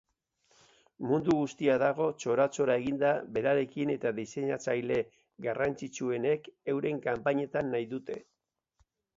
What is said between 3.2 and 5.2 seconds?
berarekin eta diseinatzaile